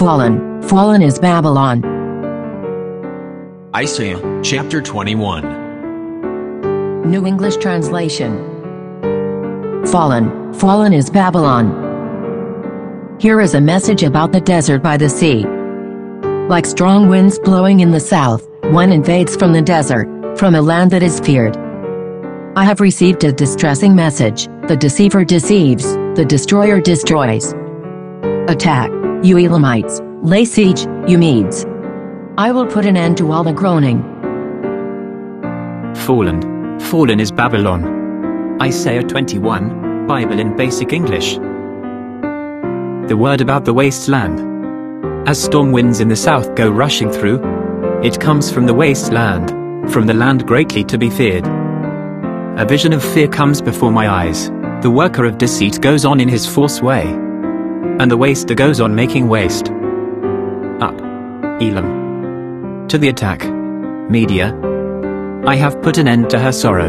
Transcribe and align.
fallen, 0.00 0.62
fallen 0.62 1.02
is 1.02 1.18
Babylon. 1.18 1.84
Isaiah 3.76 4.40
chapter 4.42 4.80
21. 4.80 7.10
New 7.10 7.26
English 7.26 7.58
Translation. 7.58 8.38
Fallen, 9.88 10.54
fallen 10.54 10.94
is 10.94 11.10
Babylon. 11.10 13.18
Here 13.20 13.42
is 13.42 13.52
a 13.52 13.60
message 13.60 14.02
about 14.02 14.32
the 14.32 14.40
desert 14.40 14.82
by 14.82 14.96
the 14.96 15.10
sea. 15.10 15.44
Like 16.48 16.64
strong 16.64 17.10
winds 17.10 17.38
blowing 17.38 17.80
in 17.80 17.90
the 17.90 18.00
south, 18.00 18.48
one 18.72 18.92
invades 18.92 19.36
from 19.36 19.52
the 19.52 19.60
desert, 19.60 20.08
from 20.38 20.54
a 20.54 20.62
land 20.62 20.92
that 20.92 21.02
is 21.02 21.20
feared. 21.20 21.58
I 22.56 22.64
have 22.64 22.80
received 22.80 23.22
a 23.24 23.32
distressing 23.32 23.94
message. 23.94 24.46
The 24.66 24.78
deceiver 24.78 25.26
deceives, 25.26 25.84
the 26.16 26.24
destroyer 26.26 26.80
destroys. 26.80 27.52
Attack, 28.48 28.90
you 29.22 29.36
Elamites, 29.36 30.00
lay 30.22 30.46
siege, 30.46 30.86
you 31.06 31.18
Medes. 31.18 31.66
I 32.38 32.52
will 32.52 32.66
put 32.66 32.86
an 32.86 32.96
end 32.96 33.18
to 33.18 33.32
all 33.32 33.44
the 33.44 33.52
groaning. 33.52 34.02
Fallen, 35.94 36.80
fallen 36.80 37.20
is 37.20 37.30
Babylon. 37.30 38.58
Isaiah 38.62 39.02
21, 39.02 40.06
Bible 40.06 40.38
in 40.38 40.56
Basic 40.56 40.94
English. 40.94 41.34
The 43.08 43.16
word 43.18 43.42
about 43.42 43.66
the 43.66 43.74
wasteland. 43.74 45.28
As 45.28 45.42
storm 45.42 45.70
winds 45.70 46.00
in 46.00 46.08
the 46.08 46.16
south 46.16 46.54
go 46.54 46.70
rushing 46.70 47.10
through, 47.10 47.42
it 48.02 48.18
comes 48.18 48.50
from 48.50 48.64
the 48.64 48.74
wasteland, 48.74 49.50
from 49.92 50.06
the 50.06 50.14
land 50.14 50.46
greatly 50.46 50.82
to 50.84 50.96
be 50.96 51.10
feared. 51.10 51.44
A 51.46 52.64
vision 52.66 52.94
of 52.94 53.04
fear 53.04 53.28
comes 53.28 53.60
before 53.60 53.92
my 53.92 54.08
eyes. 54.08 54.48
The 54.82 54.90
worker 54.90 55.26
of 55.26 55.36
deceit 55.36 55.82
goes 55.82 56.06
on 56.06 56.20
in 56.20 56.28
his 56.28 56.46
false 56.46 56.80
way, 56.80 57.04
and 58.00 58.10
the 58.10 58.16
waster 58.16 58.54
goes 58.54 58.80
on 58.80 58.94
making 58.94 59.28
waste. 59.28 59.68
Up, 60.80 60.98
Elam. 61.60 62.88
To 62.88 62.96
the 62.96 63.08
attack, 63.08 63.44
Media. 64.10 64.58
I 65.46 65.54
have 65.56 65.82
put 65.82 65.98
an 65.98 66.08
end 66.08 66.30
to 66.30 66.38
her 66.38 66.50
sorrow. 66.50 66.88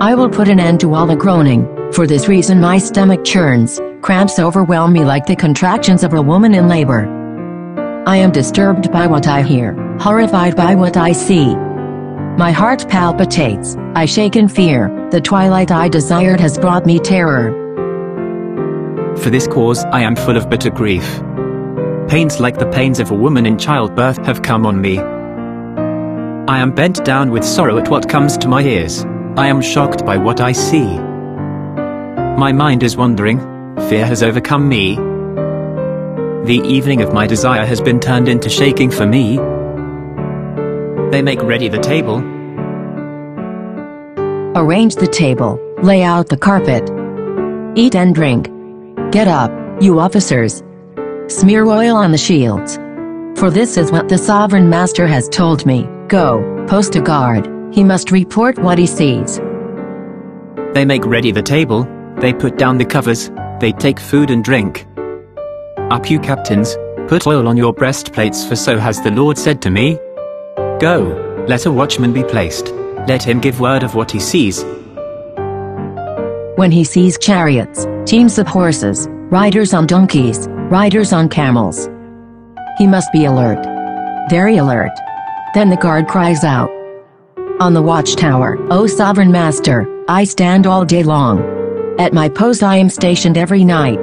I 0.00 0.16
will 0.16 0.28
put 0.28 0.48
an 0.48 0.58
end 0.58 0.80
to 0.80 0.94
all 0.94 1.06
the 1.06 1.14
groaning. 1.14 1.92
For 1.92 2.08
this 2.08 2.26
reason 2.26 2.60
my 2.60 2.76
stomach 2.76 3.24
churns, 3.24 3.80
cramps 4.02 4.40
overwhelm 4.40 4.92
me 4.92 5.04
like 5.04 5.26
the 5.26 5.36
contractions 5.36 6.02
of 6.02 6.12
a 6.12 6.20
woman 6.20 6.54
in 6.54 6.66
labor. 6.66 7.06
I 8.04 8.16
am 8.16 8.32
disturbed 8.32 8.90
by 8.90 9.06
what 9.06 9.28
I 9.28 9.42
hear, 9.42 9.74
horrified 10.00 10.56
by 10.56 10.74
what 10.74 10.96
I 10.96 11.12
see. 11.12 11.54
My 12.36 12.50
heart 12.50 12.88
palpitates, 12.88 13.76
I 13.94 14.06
shake 14.06 14.34
in 14.34 14.48
fear, 14.48 15.08
the 15.12 15.20
twilight 15.20 15.70
I 15.70 15.88
desired 15.88 16.40
has 16.40 16.58
brought 16.58 16.84
me 16.84 16.98
terror. 16.98 17.63
For 19.22 19.30
this 19.30 19.46
cause 19.46 19.84
I 19.86 20.00
am 20.02 20.16
full 20.16 20.36
of 20.36 20.50
bitter 20.50 20.70
grief. 20.70 21.04
Pains 22.08 22.40
like 22.40 22.58
the 22.58 22.70
pains 22.70 23.00
of 23.00 23.10
a 23.10 23.14
woman 23.14 23.46
in 23.46 23.58
childbirth 23.58 24.18
have 24.26 24.42
come 24.42 24.66
on 24.66 24.80
me. 24.80 24.98
I 24.98 26.58
am 26.58 26.74
bent 26.74 27.04
down 27.04 27.30
with 27.30 27.44
sorrow 27.44 27.78
at 27.78 27.88
what 27.88 28.08
comes 28.08 28.36
to 28.38 28.48
my 28.48 28.62
ears. 28.62 29.04
I 29.36 29.46
am 29.48 29.62
shocked 29.62 30.04
by 30.04 30.18
what 30.18 30.40
I 30.40 30.52
see. 30.52 30.84
My 32.36 32.52
mind 32.52 32.82
is 32.82 32.96
wandering, 32.96 33.38
fear 33.88 34.04
has 34.04 34.22
overcome 34.22 34.68
me. 34.68 34.96
The 36.44 36.60
evening 36.64 37.00
of 37.00 37.14
my 37.14 37.26
desire 37.26 37.64
has 37.64 37.80
been 37.80 38.00
turned 38.00 38.28
into 38.28 38.50
shaking 38.50 38.90
for 38.90 39.06
me. 39.06 39.38
They 41.10 41.22
make 41.22 41.42
ready 41.42 41.68
the 41.68 41.78
table. 41.78 42.18
Arrange 44.54 44.96
the 44.96 45.08
table, 45.08 45.58
lay 45.82 46.02
out 46.02 46.28
the 46.28 46.36
carpet. 46.36 46.90
Eat 47.76 47.94
and 47.96 48.14
drink. 48.14 48.53
Get 49.14 49.28
up, 49.28 49.52
you 49.80 50.00
officers. 50.00 50.60
Smear 51.28 51.64
oil 51.66 51.94
on 51.94 52.10
the 52.10 52.18
shields. 52.18 52.78
For 53.38 53.48
this 53.48 53.76
is 53.76 53.92
what 53.92 54.08
the 54.08 54.18
sovereign 54.18 54.68
master 54.68 55.06
has 55.06 55.28
told 55.28 55.64
me. 55.64 55.86
Go, 56.08 56.42
post 56.68 56.96
a 56.96 57.00
guard. 57.00 57.48
He 57.72 57.84
must 57.84 58.10
report 58.10 58.58
what 58.58 58.76
he 58.76 58.88
sees. 58.88 59.38
They 60.74 60.84
make 60.84 61.06
ready 61.06 61.30
the 61.30 61.44
table, 61.44 61.86
they 62.16 62.32
put 62.32 62.58
down 62.58 62.78
the 62.78 62.84
covers, 62.84 63.30
they 63.60 63.70
take 63.70 64.00
food 64.00 64.32
and 64.32 64.42
drink. 64.42 64.84
Up 65.92 66.10
you 66.10 66.18
captains, 66.18 66.76
put 67.06 67.24
oil 67.24 67.46
on 67.46 67.56
your 67.56 67.72
breastplates 67.72 68.44
for 68.44 68.56
so 68.56 68.78
has 68.78 69.00
the 69.00 69.12
Lord 69.12 69.38
said 69.38 69.62
to 69.62 69.70
me. 69.70 69.96
Go, 70.80 71.44
let 71.48 71.66
a 71.66 71.70
watchman 71.70 72.12
be 72.12 72.24
placed, 72.24 72.72
let 73.06 73.22
him 73.22 73.38
give 73.38 73.60
word 73.60 73.84
of 73.84 73.94
what 73.94 74.10
he 74.10 74.18
sees. 74.18 74.64
When 76.56 76.70
he 76.70 76.84
sees 76.84 77.18
chariots, 77.18 77.84
teams 78.06 78.38
of 78.38 78.46
horses, 78.46 79.08
riders 79.30 79.74
on 79.74 79.86
donkeys, 79.86 80.46
riders 80.48 81.12
on 81.12 81.28
camels. 81.28 81.88
He 82.78 82.86
must 82.86 83.12
be 83.12 83.24
alert. 83.24 83.64
Very 84.30 84.56
alert. 84.56 84.92
Then 85.54 85.70
the 85.70 85.76
guard 85.76 86.08
cries 86.08 86.44
out. 86.44 86.70
On 87.60 87.72
the 87.72 87.82
watchtower, 87.82 88.58
O 88.72 88.86
sovereign 88.86 89.30
master, 89.30 89.86
I 90.08 90.24
stand 90.24 90.66
all 90.66 90.84
day 90.84 91.02
long. 91.02 91.40
At 91.98 92.12
my 92.12 92.28
post 92.28 92.62
I 92.62 92.76
am 92.76 92.88
stationed 92.88 93.38
every 93.38 93.64
night. 93.64 93.98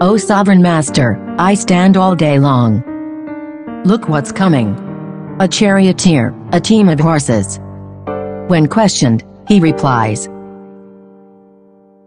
O 0.00 0.16
sovereign 0.16 0.62
master, 0.62 1.22
I 1.38 1.54
stand 1.54 1.96
all 1.96 2.16
day 2.16 2.38
long. 2.38 2.82
Look 3.84 4.08
what's 4.08 4.32
coming. 4.32 4.74
A 5.40 5.48
charioteer, 5.48 6.34
a 6.52 6.60
team 6.60 6.88
of 6.88 6.98
horses. 6.98 7.58
When 8.48 8.66
questioned, 8.68 9.24
he 9.46 9.60
replies, 9.60 10.28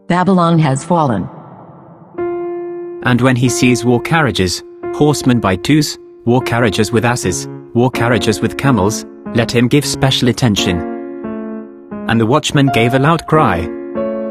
Babylon 0.08 0.58
has 0.60 0.84
fallen. 0.84 1.30
And 3.08 3.22
when 3.22 3.38
he 3.38 3.48
sees 3.48 3.86
war 3.86 4.02
carriages, 4.02 4.62
horsemen 4.94 5.40
by 5.40 5.56
twos, 5.56 5.98
war 6.26 6.42
carriages 6.42 6.92
with 6.92 7.06
asses, 7.06 7.48
war 7.74 7.90
carriages 7.90 8.42
with 8.42 8.58
camels, 8.58 9.06
let 9.34 9.50
him 9.50 9.70
give 9.70 9.86
special 9.86 10.28
attention. 10.28 10.78
And 12.10 12.20
the 12.20 12.26
watchman 12.26 12.68
gave 12.74 12.96
a 12.96 13.00
loud 13.00 13.26
cry, 13.26 13.66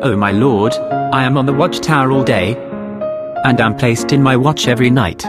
O 0.02 0.14
my 0.14 0.30
lord, 0.30 0.74
I 0.74 1.24
am 1.24 1.38
on 1.38 1.46
the 1.46 1.54
watchtower 1.54 2.12
all 2.12 2.22
day, 2.22 2.54
and 3.46 3.58
am 3.62 3.78
placed 3.78 4.12
in 4.12 4.22
my 4.22 4.36
watch 4.36 4.68
every 4.68 4.90
night. 4.90 5.24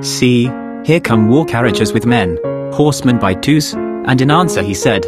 See, 0.00 0.44
here 0.84 1.00
come 1.00 1.28
war 1.28 1.44
carriages 1.46 1.92
with 1.92 2.06
men, 2.06 2.38
horsemen 2.72 3.18
by 3.18 3.34
twos, 3.34 3.74
and 3.74 4.20
in 4.20 4.30
answer 4.30 4.62
he 4.62 4.74
said, 4.74 5.02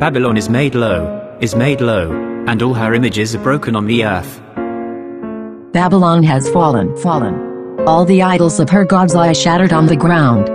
Babylon 0.00 0.36
is 0.36 0.48
made 0.48 0.74
low, 0.74 1.36
is 1.40 1.54
made 1.54 1.80
low, 1.80 2.10
and 2.48 2.60
all 2.62 2.74
her 2.74 2.94
images 2.94 3.36
are 3.36 3.44
broken 3.44 3.76
on 3.76 3.86
the 3.86 4.04
earth. 4.04 4.40
Babylon 5.72 6.24
has 6.24 6.50
fallen, 6.50 6.96
fallen. 6.96 7.78
All 7.86 8.04
the 8.04 8.22
idols 8.22 8.58
of 8.58 8.68
her 8.70 8.84
gods 8.84 9.14
lie 9.14 9.32
shattered 9.32 9.72
on 9.72 9.86
the 9.86 9.94
ground. 9.94 10.48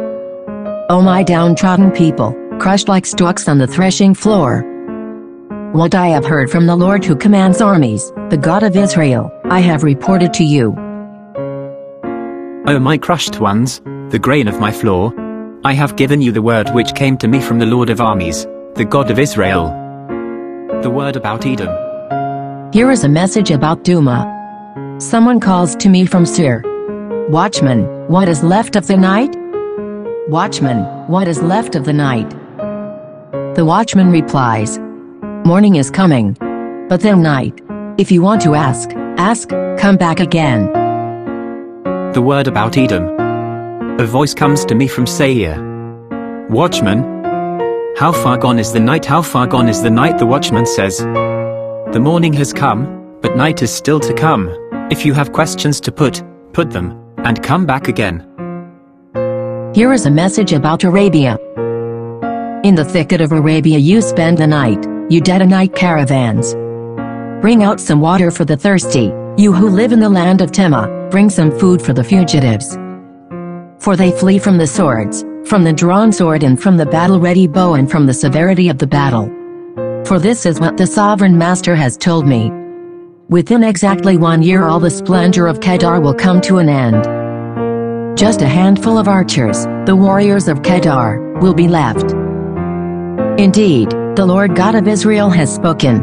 O 0.90 1.02
my 1.02 1.24
downtrodden 1.24 1.92
people, 1.92 2.36
crushed 2.60 2.90
like 2.90 3.06
stalks 3.06 3.48
on 3.48 3.58
the 3.58 3.66
threshing 3.66 4.14
floor. 4.14 4.62
What 5.72 5.96
I 5.96 6.08
have 6.08 6.26
heard 6.26 6.52
from 6.52 6.68
the 6.68 6.76
Lord 6.76 7.06
who 7.06 7.16
commands 7.16 7.62
armies, 7.62 8.12
the 8.30 8.38
God 8.38 8.64
of 8.64 8.76
Israel, 8.76 9.32
I 9.46 9.62
have 9.62 9.84
reported 9.84 10.34
to 10.34 10.44
you. 10.44 10.76
O 12.68 12.78
my 12.80 12.98
crushed 12.98 13.40
ones, 13.40 13.80
the 14.10 14.20
grain 14.20 14.50
of 14.50 14.60
my 14.60 14.72
floor, 14.72 15.14
I 15.64 15.72
have 15.74 15.96
given 15.96 16.22
you 16.22 16.34
the 16.34 16.42
word 16.42 16.70
which 16.72 16.94
came 16.94 17.18
to 17.20 17.30
me 17.30 17.40
from 17.40 17.60
the 17.60 17.66
Lord 17.66 17.90
of 17.90 18.02
armies, 18.02 18.46
the 18.76 18.86
God 18.86 19.10
of 19.10 19.18
Israel. 19.18 19.70
The 20.82 20.90
word 20.90 21.16
about 21.16 21.46
Edom. 21.46 21.70
Here 22.74 22.92
is 22.92 23.06
a 23.06 23.10
message 23.10 23.52
about 23.52 23.86
Dumah. 23.86 24.35
Someone 25.00 25.42
calls 25.42 25.76
to 25.76 25.90
me 25.90 26.06
from 26.06 26.26
Seir. 26.26 26.64
Watchman, 27.30 28.08
what 28.08 28.30
is 28.30 28.44
left 28.44 28.78
of 28.78 28.88
the 28.88 28.96
night? 28.96 29.36
Watchman, 30.30 30.86
what 31.10 31.28
is 31.28 31.42
left 31.42 31.76
of 31.76 31.84
the 31.84 31.92
night? 31.92 32.30
The 33.56 33.66
watchman 33.66 34.10
replies, 34.10 34.80
Morning 35.46 35.76
is 35.76 35.92
coming. 35.92 36.38
But 36.88 37.02
then 37.02 37.22
night. 37.22 37.60
If 37.98 38.10
you 38.10 38.22
want 38.22 38.42
to 38.44 38.56
ask, 38.56 38.90
ask, 39.18 39.50
come 39.78 39.98
back 39.98 40.22
again. 40.22 40.72
The 42.14 42.22
word 42.22 42.48
about 42.48 42.78
Edom. 42.78 43.20
A 44.00 44.06
voice 44.06 44.34
comes 44.34 44.64
to 44.64 44.76
me 44.76 44.88
from 44.88 45.06
Seir. 45.06 45.58
Watchman, 46.50 47.04
how 47.98 48.14
far 48.14 48.38
gone 48.38 48.60
is 48.60 48.72
the 48.72 48.80
night? 48.80 49.04
How 49.04 49.22
far 49.22 49.46
gone 49.46 49.68
is 49.68 49.82
the 49.82 49.90
night? 49.90 50.20
The 50.20 50.26
watchman 50.26 50.66
says. 50.66 51.00
The 51.00 52.00
morning 52.02 52.32
has 52.34 52.54
come, 52.54 53.20
but 53.22 53.36
night 53.36 53.62
is 53.62 53.74
still 53.74 54.00
to 54.00 54.14
come. 54.14 54.65
If 54.92 55.04
you 55.04 55.16
have 55.16 55.34
questions 55.34 55.82
to 55.82 55.92
put, 55.92 56.24
put 56.54 56.70
them, 56.70 57.16
and 57.18 57.42
come 57.42 57.66
back 57.66 57.88
again. 57.88 58.20
Here 59.74 59.92
is 59.92 60.06
a 60.06 60.12
message 60.12 60.54
about 60.54 60.84
Arabia. 60.84 61.40
In 62.64 62.76
the 62.76 62.86
thicket 62.86 63.20
of 63.20 63.32
Arabia 63.32 63.80
you 63.80 64.00
spend 64.00 64.38
the 64.38 64.46
night, 64.46 64.84
you 65.10 65.22
Dedanite 65.22 65.76
caravans. 65.76 66.54
Bring 67.42 67.64
out 67.64 67.80
some 67.80 68.00
water 68.00 68.30
for 68.30 68.46
the 68.46 68.58
thirsty, 68.58 69.12
you 69.38 69.52
who 69.52 69.70
live 69.70 69.92
in 69.92 70.00
the 70.00 70.10
land 70.10 70.42
of 70.42 70.52
Tema, 70.52 71.08
bring 71.10 71.32
some 71.32 71.58
food 71.58 71.82
for 71.82 71.94
the 71.94 72.04
fugitives. 72.04 72.76
For 73.80 73.96
they 73.96 74.12
flee 74.12 74.38
from 74.38 74.60
the 74.60 74.68
swords, 74.68 75.24
from 75.46 75.64
the 75.64 75.74
drawn 75.74 76.12
sword 76.12 76.44
and 76.44 76.62
from 76.62 76.78
the 76.78 76.86
battle-ready 76.86 77.48
bow 77.48 77.74
and 77.74 77.90
from 77.90 78.06
the 78.06 78.14
severity 78.14 78.70
of 78.70 78.78
the 78.78 78.88
battle. 78.88 79.32
For 80.06 80.20
this 80.20 80.46
is 80.46 80.60
what 80.60 80.78
the 80.78 80.86
sovereign 80.86 81.38
master 81.40 81.76
has 81.76 81.98
told 81.98 82.28
me. 82.28 82.52
Within 83.30 83.64
exactly 83.64 84.18
one 84.18 84.44
year 84.44 84.66
all 84.66 84.80
the 84.80 84.92
splendor 84.92 85.48
of 85.48 85.60
Kedar 85.60 86.00
will 86.00 86.14
come 86.14 86.40
to 86.42 86.60
an 86.60 86.70
end. 86.70 88.16
Just 88.16 88.44
a 88.44 88.48
handful 88.48 89.00
of 89.00 89.08
archers, 89.08 89.66
the 89.88 89.96
warriors 89.96 90.48
of 90.48 90.62
Kedar, 90.62 91.40
will 91.42 91.56
be 91.56 91.68
left. 91.68 92.12
Indeed, 93.42 93.90
the 94.16 94.26
Lord 94.28 94.56
God 94.56 94.76
of 94.76 94.88
Israel 94.88 95.32
has 95.32 95.52
spoken. 95.52 95.96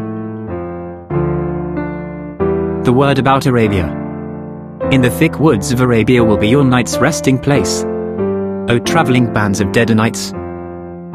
The 2.82 2.92
word 2.92 3.20
about 3.20 3.46
Arabia. 3.46 3.86
In 4.90 5.00
the 5.00 5.08
thick 5.10 5.38
woods 5.38 5.70
of 5.70 5.80
Arabia 5.80 6.24
will 6.24 6.38
be 6.38 6.48
your 6.48 6.64
night's 6.64 6.98
resting 6.98 7.38
place. 7.38 7.84
O 8.68 8.80
traveling 8.84 9.32
bands 9.32 9.60
of 9.60 9.68
Dedanites, 9.68 10.32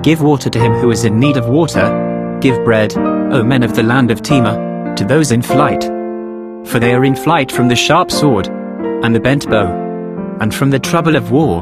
give 0.04 0.22
water 0.22 0.50
to 0.50 0.58
him 0.58 0.72
who 0.76 0.90
is 0.90 1.04
in 1.04 1.20
need 1.20 1.36
of 1.36 1.50
water, 1.50 2.40
give 2.40 2.64
bread, 2.64 2.98
O 2.98 3.44
men 3.44 3.62
of 3.62 3.76
the 3.76 3.84
land 3.84 4.10
of 4.10 4.22
Tema, 4.22 4.96
to 4.96 5.04
those 5.04 5.34
in 5.34 5.42
flight. 5.42 5.97
For 6.68 6.80
they 6.80 6.94
are 6.94 7.06
in 7.06 7.16
flight 7.16 7.52
from 7.52 7.70
the 7.70 7.76
sharp 7.76 8.12
sword, 8.12 8.48
and 8.48 9.16
the 9.16 9.20
bent 9.20 9.50
bow, 9.50 9.68
and 10.42 10.54
from 10.54 10.70
the 10.70 10.80
trouble 10.80 11.16
of 11.16 11.32
war. 11.32 11.62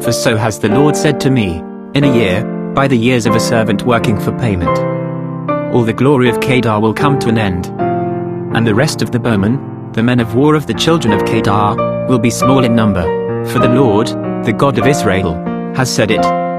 For 0.00 0.12
so 0.12 0.36
has 0.36 0.58
the 0.58 0.68
Lord 0.68 0.96
said 0.96 1.20
to 1.20 1.30
me, 1.30 1.58
in 1.94 2.04
a 2.04 2.14
year, 2.14 2.44
by 2.74 2.88
the 2.88 2.96
years 2.96 3.26
of 3.26 3.34
a 3.34 3.40
servant 3.40 3.82
working 3.82 4.18
for 4.18 4.32
payment. 4.38 4.78
All 5.74 5.82
the 5.82 5.92
glory 5.92 6.30
of 6.30 6.40
Kedar 6.40 6.80
will 6.80 6.94
come 6.94 7.18
to 7.18 7.28
an 7.28 7.38
end. 7.38 7.66
And 8.56 8.66
the 8.66 8.74
rest 8.74 9.02
of 9.02 9.10
the 9.12 9.20
bowmen, 9.20 9.92
the 9.92 10.02
men 10.02 10.20
of 10.20 10.34
war 10.34 10.54
of 10.54 10.66
the 10.66 10.74
children 10.74 11.12
of 11.12 11.26
Kedar, 11.26 12.06
will 12.08 12.18
be 12.18 12.30
small 12.30 12.64
in 12.64 12.74
number, 12.74 13.04
for 13.46 13.58
the 13.58 13.68
Lord, 13.68 14.08
the 14.44 14.54
God 14.56 14.78
of 14.78 14.86
Israel, 14.86 15.34
has 15.74 15.94
said 15.94 16.10
it. 16.10 16.49